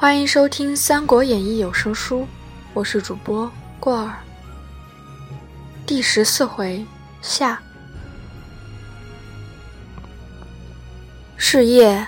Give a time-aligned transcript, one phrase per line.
[0.00, 2.24] 欢迎收听《三国演义》有声书，
[2.72, 3.50] 我是主播
[3.80, 4.14] 过儿。
[5.84, 6.86] 第十四回
[7.20, 7.60] 下，
[11.36, 12.06] 是夜，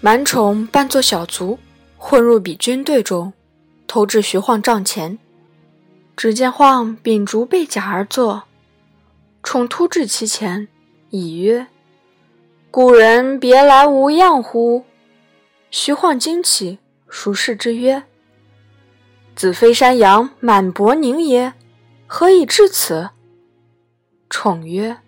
[0.00, 1.56] 满宠扮作小卒，
[1.96, 3.32] 混入彼军队中，
[3.86, 5.16] 投至徐晃帐前。
[6.16, 8.42] 只见晃秉烛背甲而坐，
[9.44, 10.66] 宠突至其前，
[11.10, 11.68] 以曰
[12.72, 14.84] ：“古人别来无恙乎？”
[15.70, 16.80] 徐晃惊起。
[17.08, 18.04] 孰是之曰
[19.34, 21.54] ：“子非山阳满伯宁也？
[22.06, 23.10] 何以至此？”
[24.30, 24.98] 宠曰：“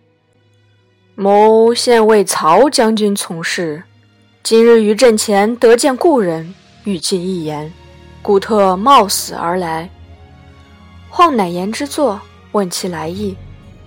[1.15, 3.83] 某现为曹将军从事，
[4.43, 7.71] 今日于阵前得见故人，欲尽一言，
[8.23, 9.91] 故特冒死而来。”
[11.11, 12.21] 晃乃言之作，
[12.53, 13.37] 问其来意。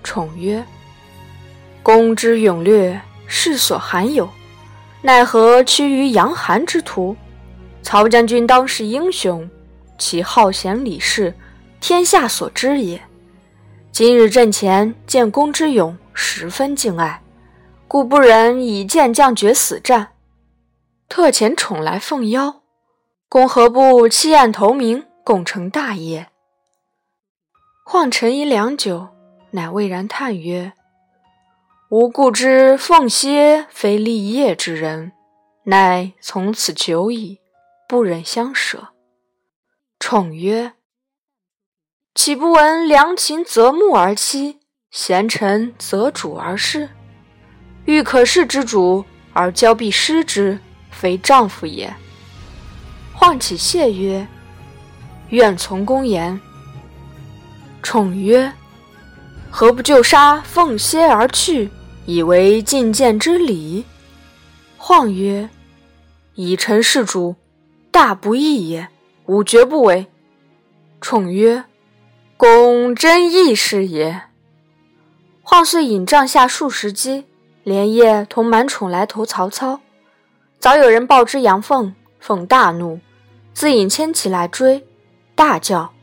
[0.04, 0.64] 宠曰
[1.82, 4.30] ：“公之勇略，世所罕有，
[5.02, 7.16] 奈何屈于阳寒之徒？”
[7.84, 9.48] 曹将军当是英雄，
[10.00, 11.36] 其好贤礼士，
[11.82, 13.00] 天下所知也。
[13.92, 17.22] 今日阵前见公之勇，十分敬爱，
[17.88, 20.14] 故不忍以剑将决死战，
[21.10, 22.62] 特遣宠来奉邀。
[23.30, 26.30] 公何不弃暗投明，共成大业？
[27.86, 29.10] 晃沉吟良久，
[29.52, 30.74] 乃蔚然叹曰
[31.90, 35.12] ：“吾故知凤歇非立业之人，
[35.66, 37.40] 乃从此久矣。”
[37.94, 38.88] 不忍相舍。
[40.00, 40.74] 宠曰
[42.16, 44.58] ：“岂不闻良禽择木而栖，
[44.90, 46.90] 贤臣择主而事？
[47.86, 50.58] 欲可事之主，而骄必失之，
[50.90, 51.96] 非丈夫也。”
[53.14, 54.28] 晃起谢曰
[55.30, 56.42] ：“愿从公言。”
[57.84, 58.52] 宠曰
[59.52, 61.70] ：“何不就杀凤歇而去，
[62.08, 63.86] 以为觐见之礼？”
[64.78, 65.48] 晃曰
[66.34, 67.36] ：“以臣事主。”
[67.94, 68.90] 大不义也，
[69.28, 70.08] 吾绝不为。
[71.00, 71.66] 宠曰
[72.36, 74.24] ：“公真义士也。”
[75.44, 77.26] 晃遂引帐下数十骑，
[77.62, 79.80] 连夜同满宠来投曹操。
[80.58, 83.00] 早有人报知杨凤，凤大怒，
[83.54, 84.88] 自引牵骑来追，
[85.36, 85.94] 大叫：“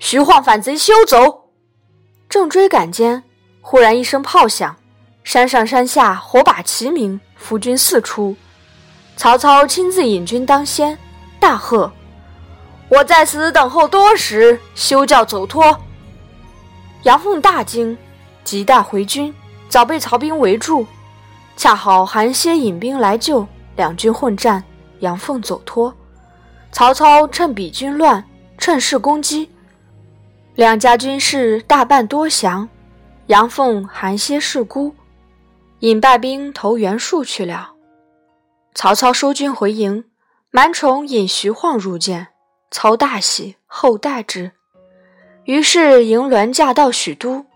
[0.00, 1.50] 徐晃反贼，休走！”
[2.28, 3.22] 正追赶间，
[3.60, 4.74] 忽然一声炮响，
[5.22, 8.34] 山上山下火把齐鸣，伏军四出。
[9.16, 10.98] 曹操亲自引军当先。
[11.42, 11.92] 大喝
[12.88, 15.76] ：“我在此等候多时，休教走脱！”
[17.02, 17.98] 杨凤大惊，
[18.44, 19.34] 急带回军，
[19.68, 20.86] 早被曹兵围住。
[21.56, 23.44] 恰好韩歇引兵来救，
[23.74, 24.62] 两军混战，
[25.00, 25.92] 杨凤走脱。
[26.70, 28.24] 曹操趁彼军乱，
[28.56, 29.50] 趁势攻击，
[30.54, 32.68] 两家军士大半多降。
[33.26, 34.94] 杨凤、韩歇是孤，
[35.80, 37.72] 引败兵投袁术去了。
[38.76, 40.04] 曹操收军回营。
[40.54, 42.28] 蛮宠引徐晃入见，
[42.70, 44.52] 操大喜，厚待之。
[45.44, 47.46] 于是迎銮驾到许都，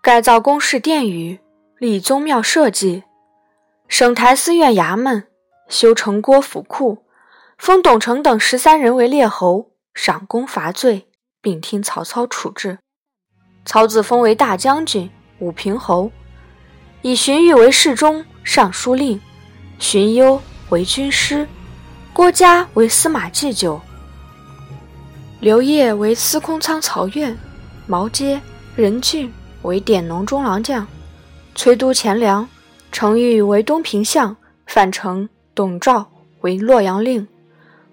[0.00, 1.38] 改造宫室殿宇，
[1.78, 3.02] 立宗庙社稷，
[3.88, 5.28] 省台司院衙门，
[5.68, 7.04] 修城郭府库，
[7.58, 11.06] 封董承等十三人为列侯，赏功罚罪，
[11.42, 12.78] 并听曹操处置。
[13.66, 15.10] 曹子封为大将军、
[15.40, 16.10] 武平侯，
[17.02, 19.20] 以荀彧为侍中、尚书令，
[19.78, 21.46] 荀攸为军师。
[22.14, 23.80] 郭嘉为司马祭酒，
[25.40, 27.36] 刘烨为司空仓曹院，
[27.88, 28.40] 毛阶、
[28.76, 30.86] 任俊为典农中郎将，
[31.56, 32.48] 崔都钱粮，
[32.92, 36.08] 程昱为东平相，范成、董昭
[36.42, 37.26] 为洛阳令，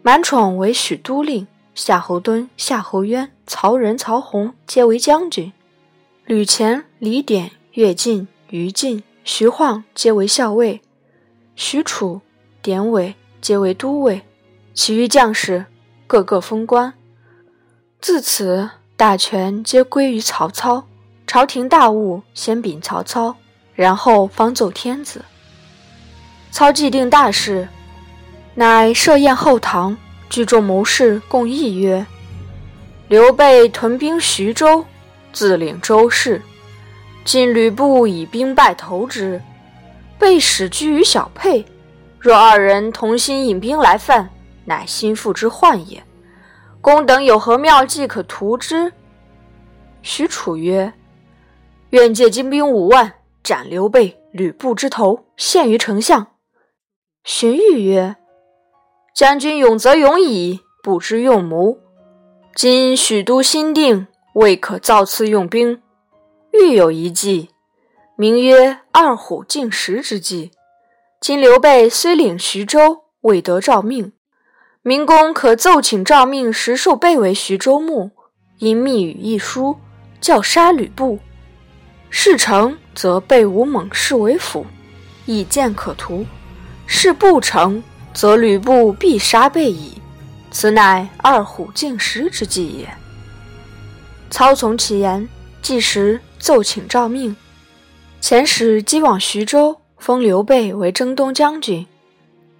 [0.03, 5.51] 满宠为许都令，夏侯惇、夏侯渊、曹仁、曹洪皆为将军，
[6.25, 10.79] 吕虔、李典、乐进、于禁、徐晃皆为校尉，
[11.55, 12.21] 许褚、
[12.61, 13.15] 典韦。
[13.41, 14.21] 皆为都尉，
[14.75, 15.65] 其余将士
[16.05, 16.93] 个个封官。
[17.99, 20.85] 自此，大权皆归于曹操。
[21.25, 23.35] 朝廷大务先禀曹操，
[23.73, 25.23] 然后方奏天子。
[26.51, 27.69] 操既定大事，
[28.55, 29.97] 乃设宴后堂，
[30.29, 32.05] 聚众谋士共议曰
[33.07, 34.85] ：“刘备屯兵徐州，
[35.31, 36.41] 自领州市。
[37.23, 39.41] 今吕布以兵败投之，
[40.19, 41.65] 被使居于小沛。”
[42.21, 44.29] 若二人同心引兵来犯，
[44.65, 46.03] 乃心腹之患也。
[46.79, 48.93] 公等有何妙计可图之？
[50.03, 50.93] 许褚曰
[51.89, 53.11] ：“愿借精兵五万，
[53.43, 56.27] 斩刘备、吕布之头，献于丞相。”
[57.25, 58.15] 荀彧曰
[59.15, 61.79] ：“将军勇则勇矣，不知用谋。
[62.53, 65.81] 今许都新定，未可造次用兵。
[66.51, 67.49] 欲有一计，
[68.15, 70.51] 名曰‘二虎竞食之计’。”
[71.21, 74.11] 今刘备虽领徐州，未得诏命，
[74.81, 78.09] 明公可奏请诏命石寿备为徐州牧，
[78.57, 79.77] 因密语一书，
[80.19, 81.19] 教杀吕布。
[82.09, 84.65] 事成，则备吴猛士为辅，
[85.27, 86.25] 以剑可图；
[86.87, 87.83] 事不成，
[88.15, 90.01] 则吕布必杀备矣。
[90.49, 92.89] 此乃二虎竞食之计也。
[94.31, 95.29] 操从其言，
[95.61, 97.35] 即时奏请诏命。
[98.19, 101.85] 遣使即往徐州，封刘备为征东将军，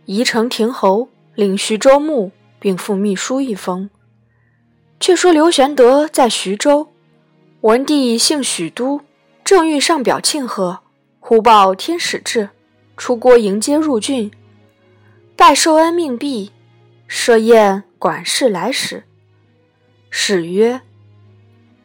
[0.06, 3.90] 宜城亭侯，领徐州牧，并附秘书一封。
[5.00, 6.90] 却说刘玄德在徐州，
[7.62, 9.02] 文帝幸许都。
[9.44, 10.82] 正欲上表庆贺，
[11.20, 12.50] 忽报天使至，
[12.96, 14.32] 出郭迎接入郡，
[15.36, 16.52] 拜受恩命毕，
[17.08, 19.04] 设宴管事来使。
[20.12, 20.82] 使曰：“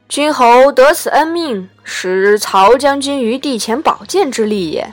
[0.07, 4.93] 君侯得此恩命，使曹将军于帝前保荐之力也。”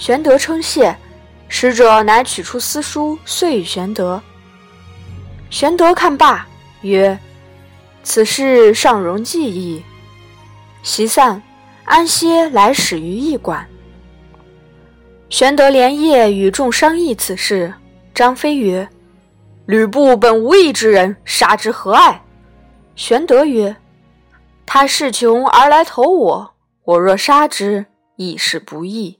[0.00, 0.96] 玄德称谢，
[1.46, 4.20] 使者乃取出私书，遂与玄德。
[5.50, 6.48] 玄德看罢，
[6.80, 7.18] 曰
[8.02, 9.84] ：“此事尚容记忆。”
[10.82, 11.40] 席散。
[11.84, 13.68] 安歇，来使于驿馆。
[15.28, 17.74] 玄德连夜与众商议此事。
[18.14, 18.88] 张飞曰
[19.66, 22.22] ：“吕布本无义之人，杀之何碍？”
[22.96, 23.76] 玄德曰
[24.64, 26.54] ：“他势穷而来投我，
[26.84, 27.84] 我若杀之，
[28.16, 29.19] 亦是不义。”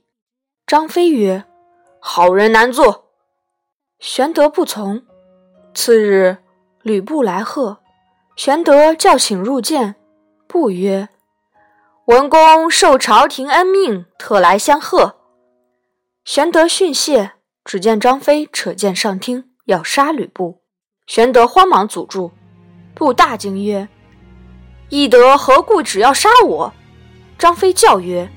[0.71, 1.43] 张飞曰
[1.99, 3.09] ：“好人难做。”
[3.99, 5.03] 玄德不从。
[5.73, 6.37] 次日，
[6.81, 7.79] 吕布来贺，
[8.37, 9.95] 玄德叫请入见，
[10.47, 11.09] 布曰。
[12.05, 15.17] 文公受朝廷恩命，特来相贺。
[16.23, 17.33] 玄德训谢，
[17.65, 20.61] 只见张飞扯剑上厅，要杀吕布。
[21.05, 22.31] 玄德慌忙阻住，
[22.95, 23.89] 布大惊曰
[24.87, 26.73] ：“翼德何故只要杀我？”
[27.37, 28.31] 张飞叫曰：“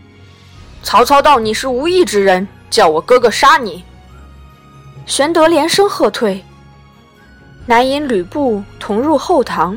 [0.85, 3.83] 曹操道你是无义之人，叫我哥哥杀你。”
[5.07, 6.45] 玄德连声喝退，
[7.67, 9.77] 乃引吕布同入后堂，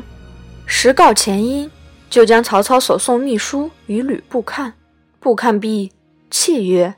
[0.66, 1.68] 实告前因。
[2.10, 4.72] 就将曹操所送密书与吕布看，
[5.20, 5.92] 不看毕，
[6.30, 6.94] 泣曰：“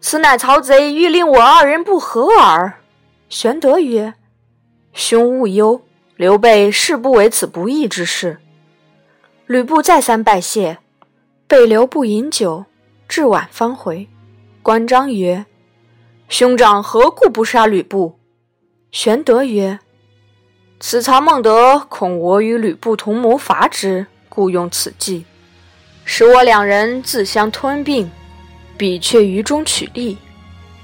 [0.00, 2.78] 此乃曹贼欲令我二人不和耳。”
[3.28, 4.14] 玄德曰
[4.94, 5.82] ：“兄勿忧，
[6.16, 8.38] 刘备誓不为此不义之事。”
[9.46, 10.78] 吕布再三拜谢，
[11.46, 12.64] 备留不饮酒，
[13.08, 14.06] 至晚方回。
[14.62, 15.46] 关张曰
[16.28, 18.18] ：“兄长何故不杀吕布？”
[18.92, 19.78] 玄德曰：
[20.78, 25.24] 此曹孟德恐我与吕布同谋伐之，故用此计，
[26.04, 28.10] 使我两人自相吞并，
[28.76, 30.16] 彼却于中取利，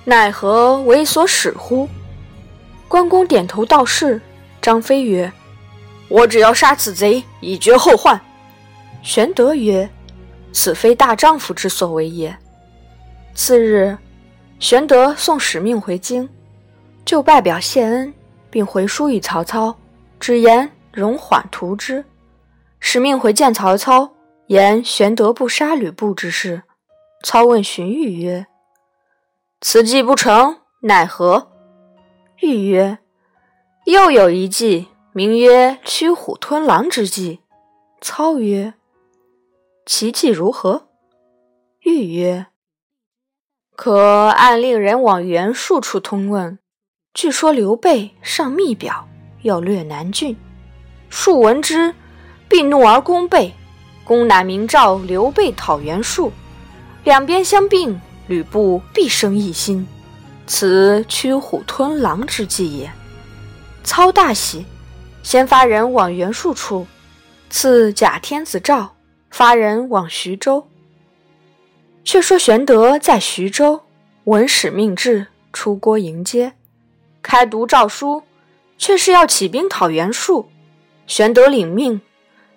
[0.04, 1.88] 奈何为所使乎？
[2.88, 4.20] 关公点头道是。
[4.62, 5.30] 张飞曰
[6.08, 8.18] ：“我只要杀此贼，以绝后患。”
[9.04, 9.86] 玄德曰
[10.54, 12.34] ：“此非大丈夫之所为也。”
[13.34, 13.98] 次日，
[14.58, 16.26] 玄德送使命回京，
[17.04, 18.14] 就拜表谢恩，
[18.48, 19.76] 并回书与曹操。
[20.20, 22.02] 只言容缓图之，
[22.80, 24.10] 使命回见曹操，
[24.46, 26.62] 言玄德不杀吕布之事。
[27.22, 28.46] 操问荀彧曰
[29.60, 31.48] ：“此计不成，奈何？”
[32.40, 32.98] 彧曰
[33.84, 37.40] ：“又有一计，名曰驱虎吞狼之计。”
[38.00, 38.74] 操曰
[39.86, 40.88] ：“其计如何？”
[41.82, 42.46] 彧曰
[43.76, 46.58] ：“可暗令人往袁术处通问，
[47.12, 49.08] 据说刘备上密表。”
[49.44, 50.34] 要略南郡，
[51.10, 51.94] 数闻之，
[52.48, 53.52] 必怒而攻备。
[54.02, 56.32] 公乃明诏刘备讨袁术，
[57.04, 59.86] 两边相并，吕布必生异心，
[60.46, 62.90] 此驱虎吞狼之计也。
[63.82, 64.64] 操大喜，
[65.22, 66.86] 先发人往袁术处，
[67.50, 68.93] 赐假天子诏，
[69.36, 70.68] 发人往徐州。
[72.04, 73.82] 却说玄德在徐州，
[74.22, 76.52] 闻使命至，出郭迎接，
[77.20, 78.22] 开读诏书。
[78.78, 80.50] 却是要起兵讨袁术，
[81.08, 82.00] 玄德领命，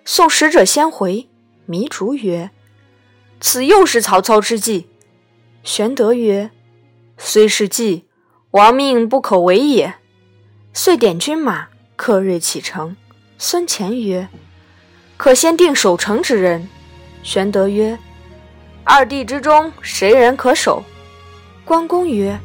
[0.04, 1.28] 送使者先回。
[1.66, 2.50] 糜竺曰
[3.40, 4.88] ：“此又是曹操之计。”
[5.64, 6.52] 玄德曰
[7.18, 8.04] ：“虽是计，
[8.52, 9.96] 王命不可违也。”
[10.72, 12.96] 遂点军马，克日启程。
[13.36, 14.28] 孙乾曰
[15.18, 16.66] ：“可先定守城之人。”
[17.22, 17.98] 玄德曰
[18.84, 20.82] ：“二弟之中，谁人可守？”
[21.66, 22.40] 关公曰：“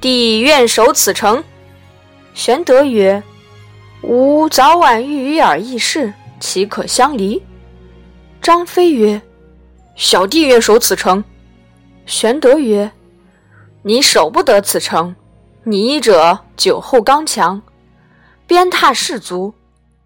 [0.00, 1.44] 弟愿守此城。”
[2.34, 3.22] 玄德曰
[4.02, 7.40] ：“吾早晚欲与尔议事，岂可相离？”
[8.42, 9.20] 张飞曰
[9.94, 11.22] ：“小弟愿守此城。”
[12.06, 12.90] 玄德曰
[13.82, 15.14] ：“你守不得此城。
[15.64, 17.60] 你一者酒后刚强，
[18.46, 19.52] 鞭挞士卒；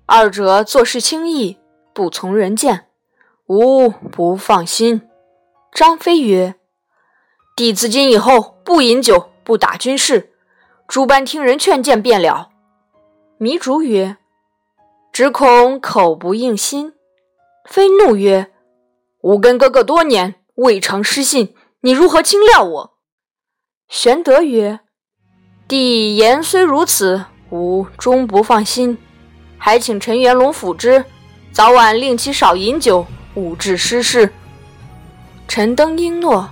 [0.06, 1.56] 二者做事轻易，
[1.92, 2.86] 不从人见，
[3.46, 5.02] 吾不放心。”
[5.72, 6.56] 张飞曰
[7.56, 10.30] ：“弟自今以后不饮酒，不打军士。”
[10.88, 12.50] 诸般听人劝谏便了。
[13.38, 14.18] 糜竺曰
[15.10, 16.92] ：“只恐口不应心。”
[17.64, 18.52] 飞怒曰
[19.22, 22.98] ：“吾跟哥哥多年，未尝失信，你如何轻料我？”
[23.88, 24.80] 玄德曰
[25.66, 28.98] ：“弟言虽如此，吾终不放心，
[29.56, 31.06] 还请陈元龙辅之，
[31.52, 34.32] 早晚令其少饮酒，勿致失事。”
[35.46, 36.48] 陈登应诺，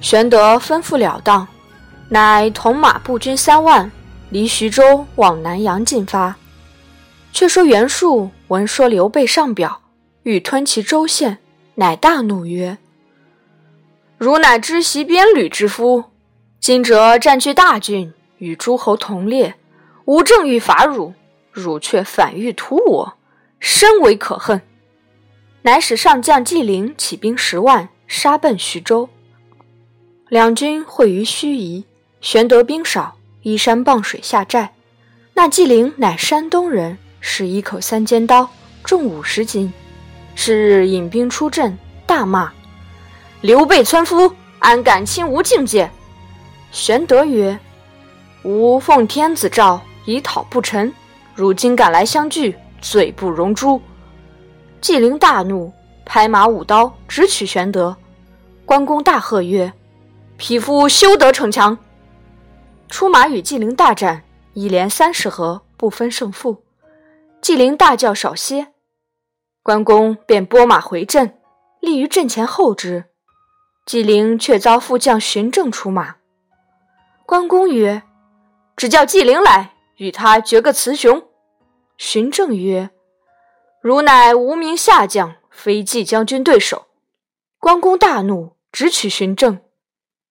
[0.00, 1.48] 玄德吩咐了当，
[2.10, 3.90] 乃同马步军三万，
[4.28, 6.36] 离徐州往南阳进发。
[7.32, 9.80] 却说袁术闻说刘备上表。
[10.22, 11.38] 欲吞其州县，
[11.74, 12.78] 乃大怒曰
[14.16, 16.04] ：“汝乃知袭边旅之夫，
[16.58, 19.56] 今则占据大郡，与诸侯同列，
[20.06, 21.12] 吾正欲伐汝，
[21.50, 23.14] 汝却反欲屠我，
[23.66, 24.60] 深为可恨。”
[25.62, 29.08] 乃使上将纪灵起兵十万，杀奔徐州。
[30.28, 31.84] 两军会于盱眙，
[32.20, 34.74] 玄德兵少，依山傍水下寨。
[35.32, 38.50] 那纪灵乃山东人，使一口三尖刀，
[38.84, 39.72] 重五十斤。
[40.34, 42.52] 是日引兵出阵，大骂
[43.40, 45.90] ：“刘备村夫，安敢轻吾境界？”
[46.70, 47.58] 玄德曰
[48.44, 50.92] ：“吾奉天子诏，以讨不臣，
[51.34, 52.54] 如今赶来相拒，
[52.92, 53.80] 罪不容诛。”
[54.80, 55.72] 纪灵大怒，
[56.04, 57.96] 拍马舞刀，直取玄德。
[58.66, 59.72] 关公大喝曰
[60.36, 61.78] ：“匹夫休得逞强！”
[62.88, 64.22] 出马与纪灵大战，
[64.52, 66.62] 一连三十合，不分胜负。
[67.40, 68.68] 纪灵大叫少歇。
[69.62, 71.38] 关公便拨马回阵，
[71.80, 73.06] 立于阵前候之。
[73.86, 76.16] 纪灵却遭副将荀正出马。
[77.26, 78.02] 关公曰
[78.76, 81.22] ：“只叫纪灵来，与他决个雌雄。”
[81.96, 82.90] 荀正曰
[83.80, 86.86] ：“汝乃无名下将，非纪将军对手。”
[87.60, 89.60] 关公大怒，直取荀正，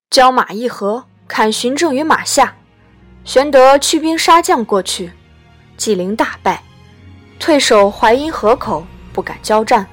[0.10, 2.56] 交马一合，砍荀正于马下。
[3.26, 5.12] 玄德驱兵杀将过去，
[5.78, 6.62] 纪灵大败，
[7.40, 8.86] 退守淮阴河口。
[9.14, 9.88] 不敢交战，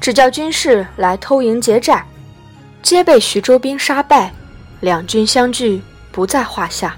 [0.00, 2.04] 只叫军士来偷营劫寨，
[2.82, 4.34] 皆被徐州兵杀败，
[4.80, 5.80] 两军相距
[6.10, 6.96] 不在话下。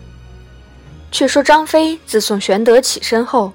[1.12, 3.52] 却说张飞自送玄德起身后，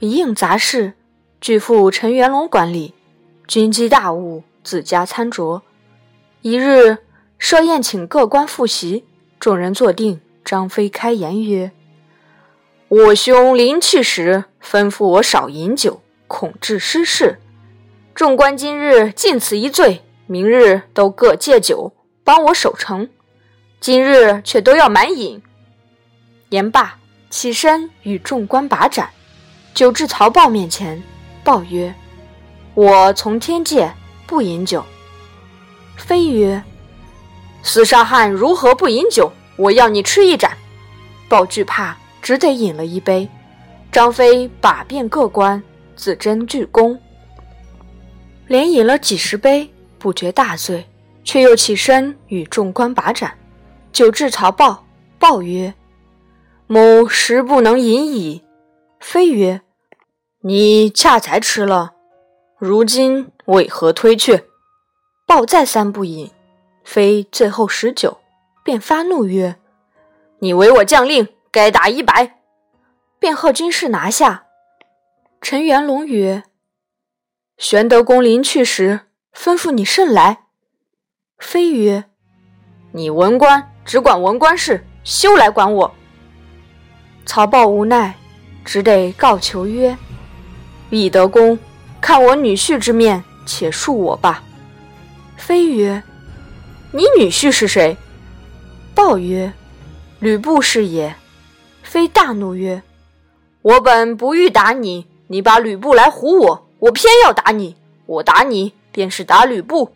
[0.00, 0.94] 一应杂事，
[1.42, 2.94] 俱付陈元龙管理，
[3.46, 5.60] 军机大务自家参酌。
[6.40, 6.96] 一日
[7.38, 9.04] 设宴请各官复席，
[9.38, 11.72] 众人坐定，张飞开言曰
[12.88, 17.38] ：“我兄临去时吩咐我少饮酒，恐致失事。”
[18.16, 21.92] 众官今日尽此一醉，明日都各借酒
[22.24, 23.10] 帮我守城。
[23.78, 25.42] 今日却都要满饮。
[26.48, 29.10] 言罢，起身与众官把盏，
[29.74, 31.02] 酒至曹豹面前，
[31.42, 31.94] 豹曰
[32.74, 33.92] ：“我从天界，
[34.26, 34.84] 不饮酒。”
[35.96, 36.62] 飞曰
[37.64, 39.32] ：“厮杀汉如何不饮酒？
[39.56, 40.56] 我要你吃一盏。”
[41.28, 43.28] 豹惧怕，只得饮了一杯。
[43.92, 45.62] 张飞把遍各官，
[45.96, 46.98] 自斟俱恭。
[48.46, 50.84] 连饮了几十杯，不觉大醉，
[51.24, 53.32] 却又起身与众官把盏。
[53.92, 54.84] 酒至曹豹，
[55.18, 55.72] 豹曰
[56.66, 58.42] ：“某实不能饮矣。”
[59.00, 59.62] 飞曰
[60.44, 61.94] ：“你恰才吃了，
[62.58, 64.44] 如今为何推却？”
[65.26, 66.30] 豹再三不饮，
[66.84, 68.18] 飞最后十酒，
[68.62, 69.56] 便发怒曰
[70.40, 72.38] ：“你违我将令，该打一百！”
[73.18, 74.44] 便贺军士拿下。
[75.40, 76.44] 陈元龙曰：
[77.56, 79.00] 玄德公临去时，
[79.34, 80.44] 吩咐你甚来。
[81.38, 82.04] 飞曰
[82.92, 85.94] ：“你文官只管文官事，休来管我。”
[87.24, 88.16] 曹豹无奈，
[88.64, 89.96] 只得告求曰
[90.90, 91.58] ：“懿德公，
[92.00, 94.42] 看我女婿之面，且恕我吧。”
[95.36, 96.02] 飞曰
[96.92, 97.96] ：“你女婿是谁？”
[98.94, 99.52] 豹曰
[100.20, 101.14] ：“吕布是也。”
[101.82, 102.82] 飞大怒曰
[103.62, 107.76] ：“我本不欲打你，你把吕布来唬我。”我偏要打你，
[108.06, 109.92] 我打你便是打吕布。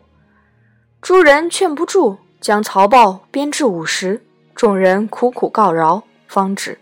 [1.01, 4.23] 诸人劝不住，将曹豹鞭至五十。
[4.53, 6.77] 众人苦苦告饶，方止。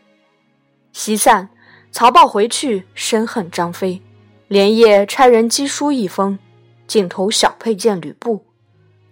[0.92, 1.48] 席散，
[1.94, 4.02] 曹豹回去，深恨张飞，
[4.48, 6.40] 连夜差人击书一封，
[6.88, 8.44] 径投小沛见吕布。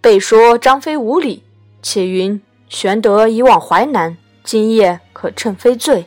[0.00, 1.44] 备说张飞无礼，
[1.80, 6.04] 且云玄德已往淮南，今夜可趁飞醉，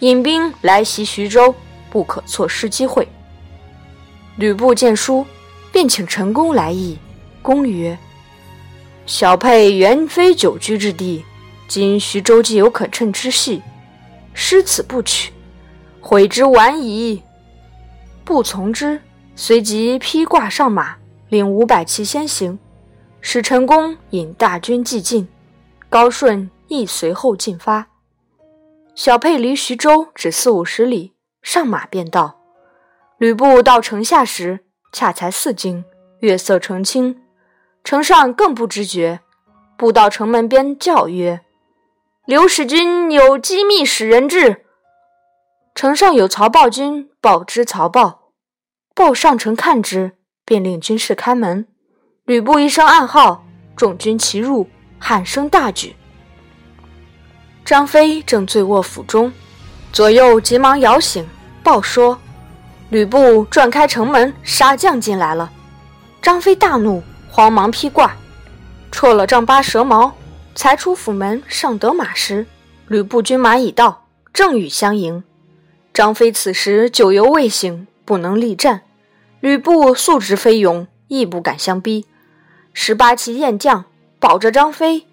[0.00, 1.54] 引兵来袭徐州，
[1.90, 3.06] 不可错失机会。
[4.34, 5.24] 吕布见书，
[5.70, 6.98] 便请陈宫来议。
[7.40, 7.96] 公曰
[9.06, 11.24] ：“小沛原非久居之地，
[11.68, 13.62] 今徐州既有可乘之隙，
[14.34, 15.32] 失此不取，
[16.00, 17.22] 悔之晚矣。”
[18.24, 19.00] 不从之，
[19.34, 20.96] 随即披挂上马，
[21.28, 22.58] 领五百骑先行，
[23.20, 25.28] 使陈宫引大军既进，
[25.88, 27.88] 高顺亦随后进发。
[28.94, 32.38] 小沛离徐州只四五十里，上马便到
[33.18, 34.60] ：“吕布到城下时，
[34.92, 35.84] 恰才四更，
[36.20, 37.20] 月色澄清，
[37.82, 39.20] 城上更不知觉。
[39.76, 41.40] 步到城门边，叫曰
[42.26, 44.66] ：‘刘使君有机密使人至。’
[45.74, 48.32] 城上有曹豹军报知曹豹，
[48.94, 50.12] 豹上城看之，
[50.44, 51.66] 便令军士开门。
[52.24, 53.44] 吕布一声暗号，
[53.76, 55.96] 众军齐入，喊声大举。
[57.64, 59.32] 张飞正醉卧府中，
[59.92, 61.26] 左右急忙摇醒，
[61.62, 62.18] 报说
[62.90, 65.50] 吕布转开城门，杀将进来了。
[66.20, 68.14] 张飞大怒，慌忙披挂，
[68.92, 70.12] 绰了丈八蛇矛，
[70.54, 72.46] 才出府门上得马时，
[72.88, 75.24] 吕布军马已到，正与相迎。
[75.92, 78.82] 张飞此时酒犹未醒，不能力战。
[79.40, 82.06] 吕布素知飞勇，亦不敢相逼。
[82.72, 83.84] 十八骑燕将
[84.18, 85.06] 保着张飞，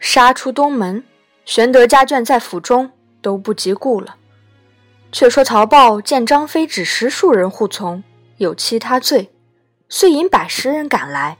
[0.00, 1.04] 杀出东门。
[1.44, 2.90] 玄德家眷在府中，
[3.22, 4.16] 都不及顾了。
[5.12, 8.02] 却说曹豹见张飞只十数人护从，
[8.38, 9.30] 有其他罪，
[9.88, 11.38] 遂引百十人赶来。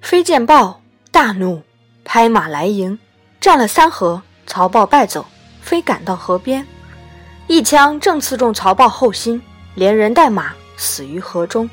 [0.00, 0.80] 飞见豹，
[1.10, 1.62] 大怒，
[2.04, 2.98] 拍马来迎，
[3.40, 5.26] 战了三合，曹豹败走。
[5.60, 6.64] 飞赶到河边。
[7.48, 9.40] 一枪正刺中曹豹后心，
[9.76, 11.68] 连人带马死于河中。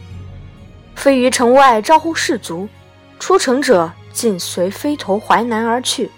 [0.95, 2.69] 飞于城外招呼士卒，
[3.17, 6.11] 出城者尽随飞投淮南而去。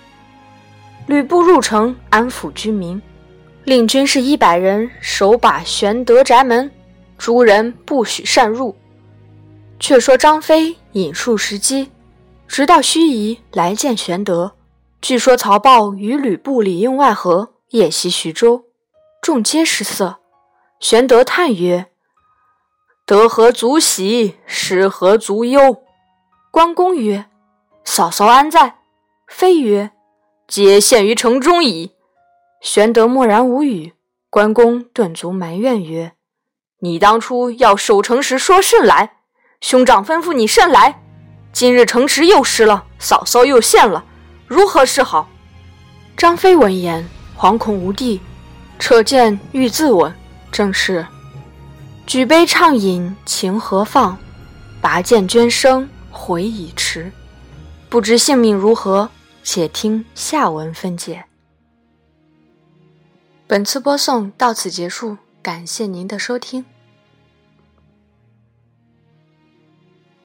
[1.08, 3.02] 吕布入城安抚居民，
[3.64, 6.70] 令军士一百人守把玄德宅门，
[7.18, 8.76] 诸人不许擅入。
[9.80, 11.90] 却说张飞引数十骑，
[12.46, 14.52] 直到盱眙来见玄德。
[15.02, 18.65] 据说曹豹与吕布里应外合，夜袭徐州。
[19.26, 20.20] 众皆失色。
[20.80, 21.88] 玄德叹曰
[23.08, 25.82] ：“得何足喜，失何足忧。”
[26.52, 27.26] 关公曰
[27.84, 28.76] ：“嫂嫂安在？”
[29.28, 29.90] 飞曰
[30.48, 31.94] ：“皆陷于城中矣。”
[32.62, 33.96] 玄德默然无语。
[34.30, 36.12] 关公顿足埋怨曰
[36.82, 39.18] ：“你当初要守城时说甚来？
[39.60, 41.02] 兄长吩咐你甚来？
[41.52, 44.06] 今日城池又失了，嫂嫂又陷了，
[44.46, 45.28] 如何是好？”
[46.16, 48.22] 张飞闻言，惶恐无地。
[48.78, 50.12] 扯剑欲自刎，
[50.52, 51.06] 正是
[52.06, 54.18] 举杯畅饮情何放，
[54.82, 57.12] 拔剑捐生悔已迟。
[57.90, 59.10] 不知性命如何，
[59.44, 61.26] 且听下文分解。
[63.48, 66.66] 本次播送到此结束，感谢您的收听。